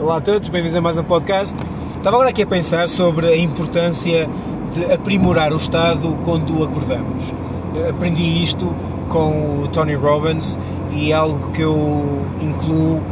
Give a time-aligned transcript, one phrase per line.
[0.00, 1.54] Olá a todos, bem-vindos a mais um podcast.
[1.98, 4.26] Estava agora aqui a pensar sobre a importância
[4.72, 7.34] de aprimorar o estado quando acordamos.
[7.86, 8.74] Aprendi isto
[9.10, 10.58] com o Tony Robbins
[10.90, 13.02] e é algo que eu incluo,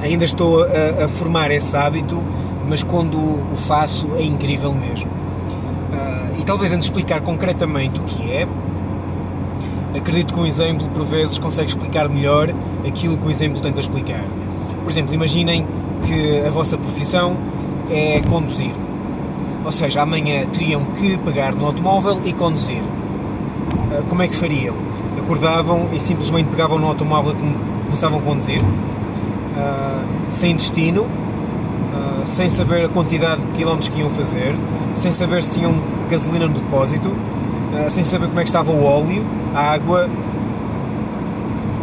[0.00, 2.22] ainda estou a, a formar esse hábito,
[2.68, 5.10] mas quando o faço é incrível mesmo.
[5.10, 8.46] Uh, e talvez antes de explicar concretamente o que é,
[9.92, 12.54] acredito que um exemplo por vezes consegue explicar melhor
[12.86, 14.22] aquilo que o exemplo tenta explicar.
[14.86, 15.66] Por exemplo, imaginem
[16.06, 17.36] que a vossa profissão
[17.90, 18.70] é conduzir.
[19.64, 22.80] Ou seja, amanhã teriam que pegar no automóvel e conduzir.
[23.90, 24.76] Ah, como é que fariam?
[25.18, 28.62] Acordavam e simplesmente pegavam no automóvel e começavam a conduzir,
[29.58, 31.08] ah, sem destino,
[31.92, 34.54] ah, sem saber a quantidade de quilómetros que iam fazer,
[34.94, 35.74] sem saber se tinham
[36.08, 37.10] gasolina no depósito,
[37.88, 40.08] sem saber como é que estava o óleo, a água,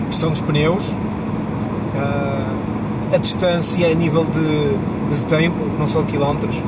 [0.04, 0.90] a pressão dos pneus,
[3.14, 6.62] a distância a nível de, de tempo, não só de quilómetros.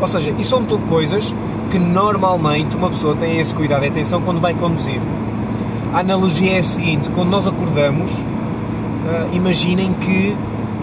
[0.00, 1.34] Ou seja, isso são tudo coisas
[1.70, 5.00] que normalmente uma pessoa tem esse cuidado e atenção quando vai conduzir.
[5.92, 10.36] A analogia é a seguinte: quando nós acordamos, uh, imaginem que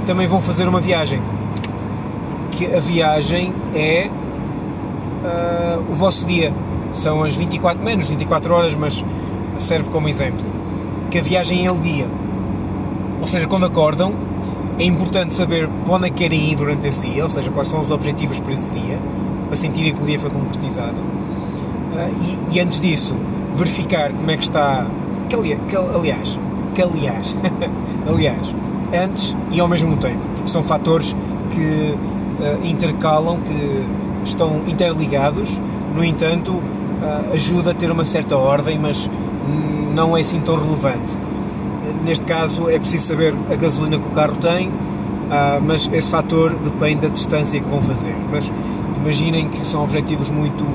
[0.05, 1.21] também vão fazer uma viagem.
[2.51, 4.09] Que a viagem é
[5.23, 6.53] uh, o vosso dia.
[6.93, 9.03] São as 24, menos 24 horas, mas
[9.57, 10.45] serve como exemplo.
[11.09, 12.07] Que a viagem é o dia.
[13.21, 14.28] Ou seja, quando acordam,
[14.79, 17.81] é importante saber para onde é querem ir durante esse dia, ou seja, quais são
[17.81, 18.97] os objetivos para esse dia,
[19.47, 20.95] para sentirem que o dia foi concretizado.
[20.95, 23.13] Uh, e, e, antes disso,
[23.55, 24.87] verificar como é que está.
[25.27, 26.39] Que, que, aliás,
[26.73, 27.35] que aliás,
[28.07, 28.55] aliás,
[28.93, 31.13] antes e ao mesmo tempo, porque são fatores
[31.51, 31.95] que
[32.39, 33.83] uh, intercalam, que
[34.23, 35.59] estão interligados,
[35.93, 39.09] no entanto, uh, ajuda a ter uma certa ordem, mas
[39.93, 41.17] não é assim tão relevante
[42.03, 44.71] Neste caso é preciso saber a gasolina que o carro tem,
[45.29, 48.15] ah, mas esse fator depende da distância que vão fazer.
[48.31, 48.51] Mas
[48.97, 50.65] imaginem que são objetivos muito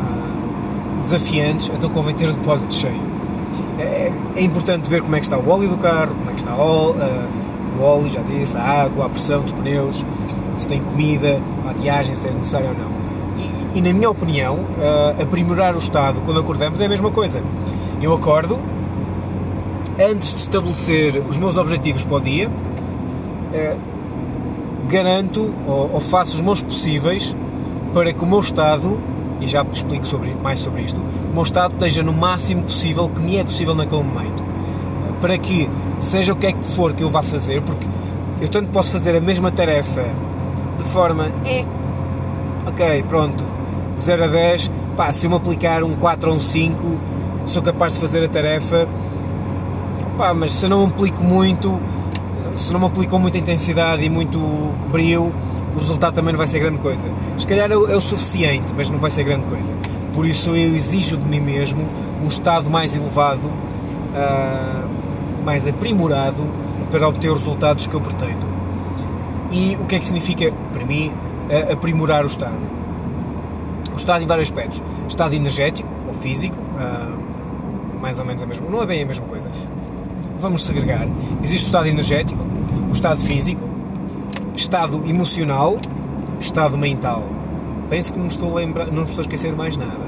[0.00, 3.14] ah, desafiantes, então convém ter o depósito cheio.
[3.78, 6.40] É, é, importante ver como é que está o óleo do carro, como é que
[6.40, 7.28] está ah,
[7.78, 10.04] o óleo já disse, a água, a pressão dos pneus,
[10.56, 12.90] se tem comida, a viagem, se é necessário ou não.
[13.74, 14.60] E, e na minha opinião,
[15.20, 17.42] aprimorar o estado quando acordamos é a mesma coisa.
[18.00, 18.60] Eu acordo,
[19.98, 22.50] antes de estabelecer os meus objetivos para o dia,
[23.52, 23.76] eh,
[24.88, 27.34] garanto ou, ou, faço os meus possíveis
[27.92, 29.00] para que o meu estado,
[29.40, 33.20] e já explico sobre, mais sobre isto, o meu estado esteja no máximo possível que
[33.20, 34.42] me é possível naquele momento.
[35.20, 37.86] Para que, seja o que é que for que eu vá fazer, porque
[38.40, 40.04] eu tanto posso fazer a mesma tarefa
[40.76, 41.30] de forma.
[41.46, 41.64] Eh,
[42.66, 43.44] ok, pronto,
[44.00, 47.00] 0 a 10, pá, se eu me aplicar um 4 ou um 5,
[47.46, 48.88] sou capaz de fazer a tarefa
[50.16, 51.80] Pá, mas se não aplico muito,
[52.54, 54.38] se não me aplico com muita intensidade e muito
[54.90, 55.34] brilho,
[55.74, 57.04] o resultado também não vai ser grande coisa.
[57.36, 59.72] Se calhar é o, é o suficiente, mas não vai ser grande coisa.
[60.14, 61.84] Por isso eu exijo de mim mesmo
[62.22, 66.44] um estado mais elevado, uh, mais aprimorado,
[66.92, 68.46] para obter os resultados que eu pretendo.
[69.50, 71.12] E o que é que significa, para mim,
[71.72, 72.60] aprimorar o estado?
[73.92, 74.80] O estado em vários aspectos.
[75.08, 79.26] Estado energético ou físico, uh, mais ou menos a mesma, não é bem a mesma
[79.26, 79.50] coisa
[80.44, 81.08] vamos segregar.
[81.42, 82.38] Existe o estado energético,
[82.90, 83.66] o estado físico,
[84.54, 85.78] estado emocional,
[86.38, 87.24] estado mental.
[87.88, 90.04] Penso que não estou a lembrar, não estou a esquecer de mais nada.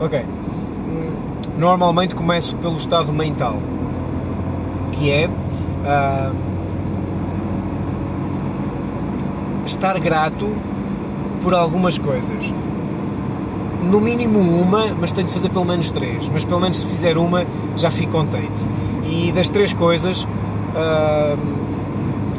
[0.00, 0.20] Ok.
[0.20, 1.12] Hum,
[1.58, 3.58] normalmente começo pelo estado mental,
[4.92, 6.34] que é uh,
[9.66, 10.48] estar grato
[11.42, 12.52] por algumas coisas
[13.86, 16.28] no mínimo uma, mas tenho de fazer pelo menos três.
[16.28, 18.66] Mas pelo menos se fizer uma, já fico contente.
[19.04, 21.38] E das três coisas, uh,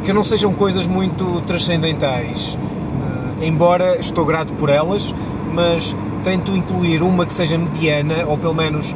[0.04, 2.56] que não sejam coisas muito transcendentais.
[2.56, 5.14] Uh, embora estou grato por elas,
[5.54, 8.96] mas tento incluir uma que seja mediana, ou pelo menos uh,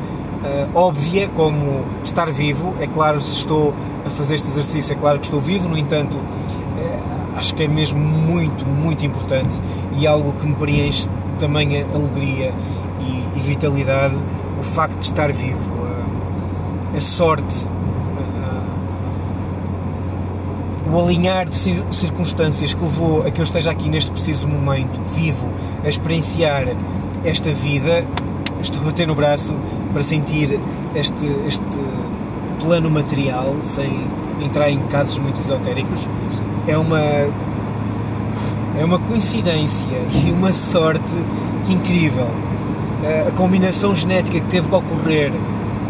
[0.76, 2.76] óbvia, como estar vivo.
[2.80, 3.74] É claro, se estou
[4.06, 6.18] a fazer este exercício, é claro que estou vivo, no entanto,
[7.36, 9.60] acho que é mesmo muito, muito importante
[9.98, 11.10] e algo que me preenche
[11.42, 12.54] tamanha alegria
[13.00, 14.16] e, e vitalidade
[14.60, 15.72] o facto de estar vivo,
[16.94, 17.66] a, a sorte,
[20.88, 25.02] a, o alinhar de circunstâncias que levou a que eu esteja aqui neste preciso momento,
[25.16, 25.48] vivo,
[25.84, 26.66] a experienciar
[27.26, 28.06] esta vida.
[28.62, 29.56] Estou a bater no braço
[29.92, 30.60] para sentir
[30.94, 31.66] este, este
[32.60, 34.06] plano material, sem
[34.40, 36.08] entrar em casos muito esotéricos.
[36.68, 37.02] É uma
[38.78, 39.86] é uma coincidência
[40.26, 41.16] e uma sorte
[41.68, 42.28] incrível.
[43.04, 45.32] Eh, a combinação genética que teve que ocorrer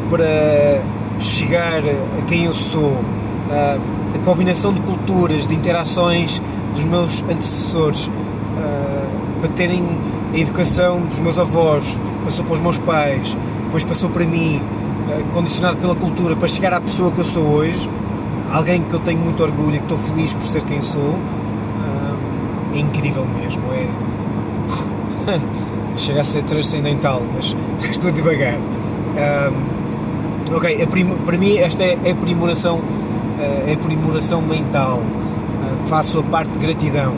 [0.09, 0.81] para
[1.19, 2.97] chegar a quem eu sou,
[3.51, 3.79] eh,
[4.15, 6.41] a combinação de culturas, de interações
[6.73, 9.83] dos meus antecessores, uh, para terem
[10.33, 14.61] a educação dos meus avós, passou para os meus pais, depois passou para mim,
[15.33, 17.89] condicionado pela cultura, para chegar à pessoa que eu sou hoje,
[18.51, 21.17] alguém que eu tenho muito orgulho e que estou feliz por ser quem sou,
[22.73, 23.61] é incrível mesmo.
[23.73, 23.87] É...
[25.97, 28.57] Chega a ser transcendental, mas já estou devagar.
[30.55, 30.87] ok,
[31.25, 32.81] para mim esta é a aprimoração
[33.67, 35.01] é aprimoração mental,
[35.87, 37.13] faço a parte de gratidão.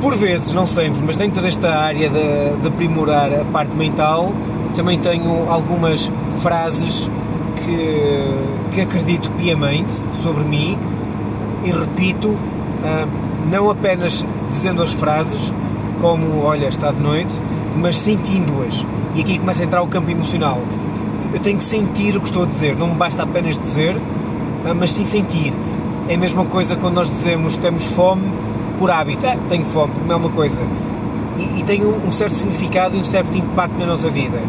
[0.00, 4.32] Por vezes, não sempre, mas dentro desta área de, de aprimorar a parte mental,
[4.74, 7.08] também tenho algumas frases
[7.64, 9.92] que, que acredito piamente
[10.22, 10.76] sobre mim
[11.64, 12.36] e repito,
[13.50, 15.52] não apenas dizendo as frases,
[16.00, 17.34] como olha, está de noite,
[17.76, 18.84] mas sentindo-as.
[19.14, 20.58] E aqui começa a entrar o campo emocional
[21.32, 23.96] eu tenho que sentir o que estou a dizer, não me basta apenas dizer,
[24.66, 25.52] ah, mas sim sentir.
[26.08, 28.30] É a mesma coisa quando nós dizemos temos fome
[28.78, 29.24] por hábito.
[29.24, 30.60] É, tenho fome, não é uma coisa.
[31.38, 34.42] E, e tem um, um, certo significado e um certo impacto na nossa vida.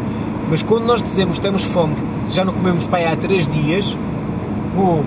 [0.49, 1.95] Mas quando nós dizemos temos fome,
[2.29, 3.93] já não comemos pai há três dias,
[4.75, 5.05] uh,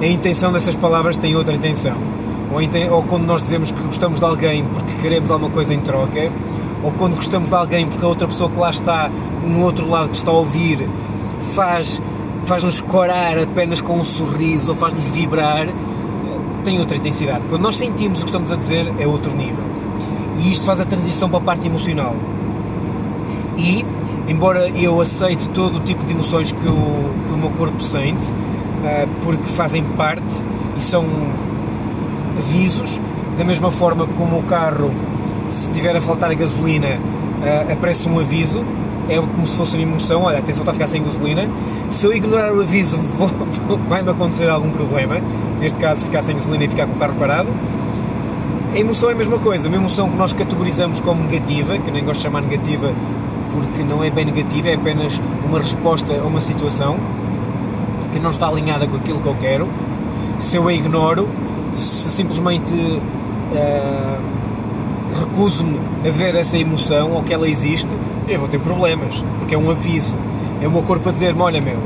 [0.00, 1.96] a intenção dessas palavras tem outra intenção.
[2.50, 6.30] Ou, ou quando nós dizemos que gostamos de alguém porque queremos alguma coisa em troca,
[6.82, 9.10] ou quando gostamos de alguém porque a outra pessoa que lá está,
[9.42, 10.88] no outro lado que está a ouvir,
[11.54, 12.00] faz,
[12.44, 15.68] faz-nos corar apenas com um sorriso ou faz-nos vibrar,
[16.64, 17.44] tem outra intensidade.
[17.48, 19.64] Quando nós sentimos o que estamos a dizer, é outro nível.
[20.38, 22.16] E isto faz a transição para a parte emocional.
[23.56, 23.84] E,
[24.28, 28.24] embora eu aceite todo o tipo de emoções que o, que o meu corpo sente,
[29.22, 30.44] porque fazem parte
[30.76, 31.04] e são
[32.38, 33.00] avisos,
[33.38, 34.90] da mesma forma como o carro
[35.48, 38.64] se tiver a faltar a gasolina, uh, aparece um aviso,
[39.08, 41.48] é como se fosse uma emoção, olha, atenção, está a ficar sem gasolina.
[41.90, 42.98] Se eu ignorar o aviso,
[43.88, 45.20] vai-me acontecer algum problema,
[45.60, 47.48] neste caso ficar sem gasolina e ficar com o carro parado.
[48.72, 51.94] A emoção é a mesma coisa, uma emoção que nós categorizamos como negativa, que eu
[51.94, 52.92] nem gosto de chamar negativa
[53.52, 56.98] porque não é bem negativa, é apenas uma resposta a uma situação
[58.14, 59.68] que não está alinhada com aquilo que eu quero.
[60.38, 61.28] Se eu a ignoro,
[61.74, 64.18] se simplesmente uh,
[65.18, 67.92] recuso-me a ver essa emoção ou que ela existe,
[68.28, 70.14] eu vou ter problemas, porque é um aviso.
[70.62, 71.78] É o meu corpo a dizer-me: olha, meu,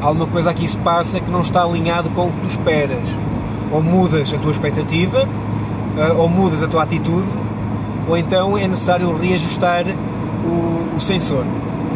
[0.00, 3.08] alguma coisa aqui se passa que não está alinhado com o que tu esperas.
[3.70, 5.26] Ou mudas a tua expectativa,
[5.96, 7.26] eh, ou mudas a tua atitude,
[8.06, 9.86] ou então é necessário reajustar
[10.44, 11.44] o, o sensor.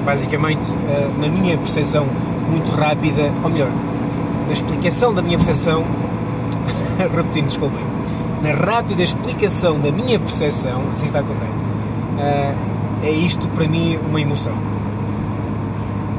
[0.07, 2.07] Basicamente, eh, na minha percepção
[2.51, 3.71] muito rápida, ou melhor,
[4.47, 5.85] na explicação da minha percepção,
[6.99, 7.97] repetindo, desculpem
[8.43, 12.55] na rápida explicação da minha percepção, assim está correto, uh,
[13.03, 14.53] é isto para mim uma emoção.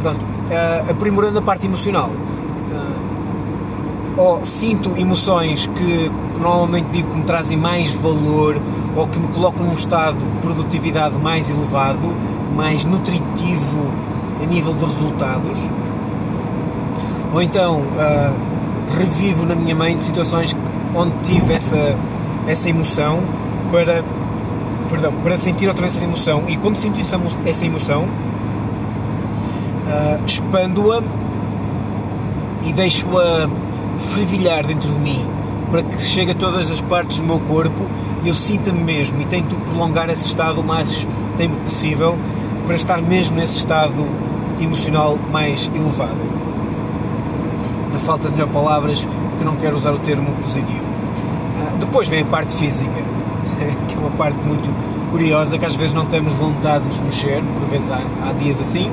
[0.01, 7.23] Pronto, uh, aprimorando a parte emocional, uh, ou sinto emoções que normalmente digo que me
[7.23, 8.59] trazem mais valor
[8.95, 12.13] ou que me colocam num estado de produtividade mais elevado,
[12.55, 13.91] mais nutritivo
[14.41, 15.59] a nível de resultados,
[17.37, 20.55] ou então uh, revivo na minha mente situações
[20.95, 21.95] onde tive essa,
[22.47, 23.21] essa emoção
[23.71, 24.03] para,
[24.89, 28.05] perdão, para sentir outra vez essa emoção e quando sinto essa, emoção
[29.85, 31.03] uh, expando-a
[32.63, 33.47] e deixo-a
[34.15, 35.23] fervilhar dentro de mim
[35.69, 37.87] para que chegue a todas as partes do meu corpo
[38.23, 41.05] e eu sinta-me mesmo e tento prolongar esse estado o mais
[41.37, 42.17] tempo possível
[42.65, 44.07] para estar mesmo nesse estado
[44.59, 46.36] emocional mais elevado.
[47.99, 50.83] Falta de melhor palavras, porque não quero usar o termo positivo.
[50.83, 52.89] Uh, depois vem a parte física,
[53.87, 54.69] que é uma parte muito
[55.11, 58.59] curiosa, que às vezes não temos vontade de nos mexer, por vezes há, há dias
[58.59, 58.91] assim.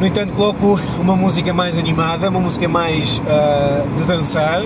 [0.00, 4.62] No entanto, coloco uma música mais animada, uma música mais uh, de dançar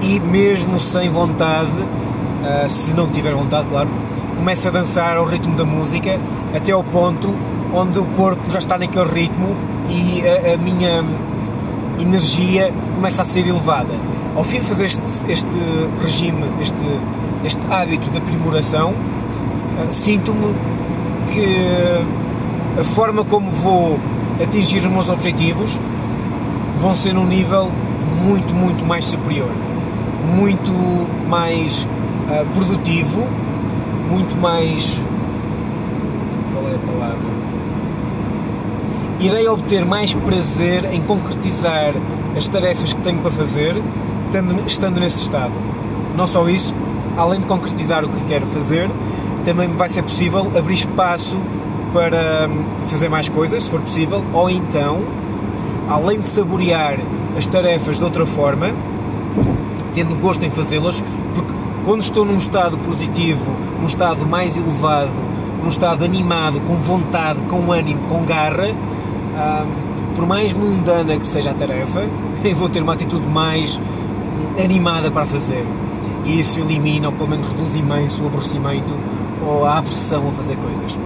[0.00, 3.88] e mesmo sem vontade, uh, se não tiver vontade, claro,
[4.36, 6.18] começo a dançar ao ritmo da música
[6.54, 7.34] até ao ponto
[7.72, 9.56] onde o corpo já está naquele ritmo
[9.88, 11.04] e a, a minha
[12.02, 13.94] energia começa a ser elevada.
[14.34, 15.48] Ao fim de fazer este, este
[16.02, 17.00] regime, este,
[17.44, 20.54] este hábito de aprimoração, uh, sinto-me
[21.32, 23.98] que a forma como vou
[24.42, 25.78] atingir os meus objetivos
[26.80, 27.70] vão ser num nível
[28.24, 29.50] muito, muito mais superior,
[30.34, 30.72] muito
[31.28, 33.26] mais uh, produtivo,
[34.10, 34.96] muito mais.
[36.52, 37.39] Qual é a palavra?
[39.20, 41.92] Irei obter mais prazer em concretizar
[42.34, 43.76] as tarefas que tenho para fazer
[44.26, 45.52] estando, estando nesse estado.
[46.16, 46.74] Não só isso,
[47.18, 48.90] além de concretizar o que quero fazer,
[49.44, 51.36] também vai ser possível abrir espaço
[51.92, 55.02] para hum, fazer mais coisas, se for possível, ou então,
[55.86, 56.98] além de saborear
[57.36, 58.70] as tarefas de outra forma,
[59.92, 61.02] tendo gosto em fazê-las,
[61.34, 61.52] porque
[61.84, 63.50] quando estou num estado positivo,
[63.80, 65.10] num estado mais elevado,
[65.62, 68.74] num estado animado, com vontade, com ânimo, com garra,
[69.36, 69.64] ah,
[70.14, 72.04] por mais mundana que seja a tarefa,
[72.44, 73.80] eu vou ter uma atitude mais
[74.62, 75.66] animada para fazer.
[76.24, 78.94] E isso elimina, ou pelo menos reduz imenso o aborrecimento
[79.46, 80.98] ou a aversão a fazer coisas.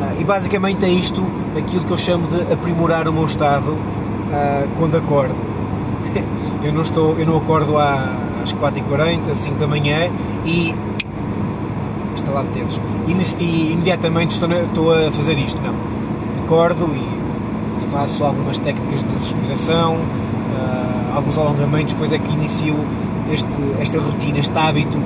[0.00, 1.24] Ah, e basicamente é isto
[1.56, 5.34] aquilo que eu chamo de aprimorar o meu estado uh, quando acordo.
[6.62, 10.10] eu não, estou, eu não acordo às 4h40, 5 da manhã
[10.44, 10.74] e
[12.32, 15.60] lá de dedos e, e imediatamente estou, estou, a fazer isto.
[15.60, 15.74] Não.
[16.44, 17.17] Acordo e
[17.90, 22.76] faço algumas técnicas de respiração, uh, alguns alongamentos, depois é que inicio
[23.32, 24.98] este, esta rotina, este hábito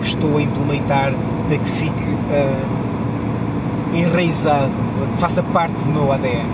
[0.00, 1.12] que estou a implementar
[1.46, 4.72] para que fique uh, enraizado,
[5.14, 6.46] que faça parte do meu ADN.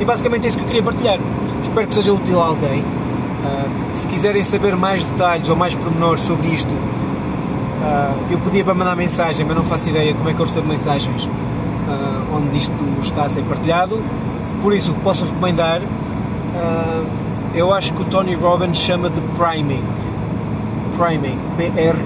[0.00, 1.18] E basicamente é isso que eu queria partilhar.
[1.62, 2.80] Espero que seja útil a alguém.
[2.80, 6.70] Uh, se quiserem saber mais detalhes ou mais pormenores sobre isto,
[8.30, 11.28] eu podia para mandar mensagem, mas não faço ideia como é que eu recebo mensagens
[12.32, 14.02] onde isto está a ser partilhado.
[14.62, 15.80] Por isso, o que posso recomendar,
[17.54, 19.84] eu acho que o Tony Robbins chama de priming.
[20.96, 21.38] Priming.
[21.56, 22.00] P-R-I-M-I-N-G.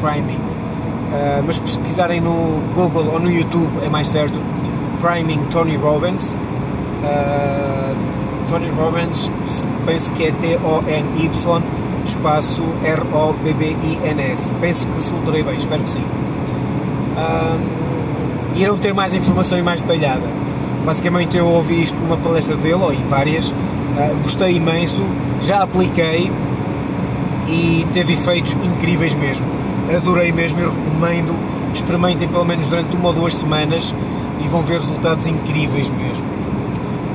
[0.00, 0.56] Priming
[1.06, 4.38] Uh, mas pesquisarem no Google ou no YouTube é mais certo.
[5.00, 6.34] Priming Tony Robbins.
[6.34, 7.94] Uh,
[8.48, 9.30] Tony Robbins,
[9.84, 11.62] penso que é T-O-N-Y
[12.04, 14.52] espaço R-O-B-B-I-N-S.
[14.60, 16.04] Penso que solterei bem, espero que sim.
[17.16, 17.60] Uh,
[18.56, 20.45] irão ter mais informação e mais detalhada.
[20.86, 23.54] Basicamente eu ouvi isto numa palestra dele, ou em várias, uh,
[24.22, 25.02] gostei imenso,
[25.42, 26.32] já apliquei
[27.46, 29.56] e teve efeitos incríveis mesmo
[29.94, 31.36] adorei mesmo, eu recomendo,
[31.72, 33.94] experimentem pelo menos durante uma ou duas semanas
[34.42, 36.24] e vão ver resultados incríveis mesmo.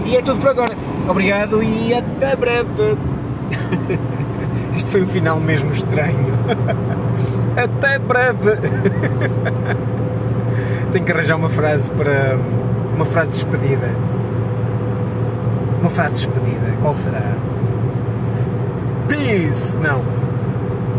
[0.06, 0.76] E é tudo por agora.
[1.08, 2.98] Obrigado e até breve.
[4.76, 6.34] este foi um final mesmo estranho.
[7.58, 8.58] até breve.
[10.92, 12.40] Tenho que arranjar uma frase para.
[13.02, 13.96] Uma frase de despedida.
[15.80, 16.78] Uma frase de despedida.
[16.82, 17.36] Qual será?
[19.08, 19.76] Peace!
[19.78, 20.04] Não.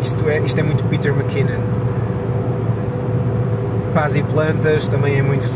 [0.03, 1.61] Isto é, isto é muito Peter McKinnon.
[3.95, 5.47] Paz e Plantas também é muito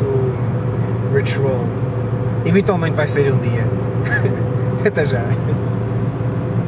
[1.13, 1.67] Rich Roll.
[2.45, 3.65] Eventualmente vai sair um dia.
[4.87, 5.25] Até já.